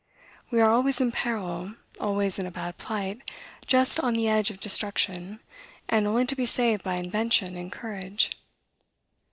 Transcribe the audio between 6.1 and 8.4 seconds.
to be saved by invention and courage.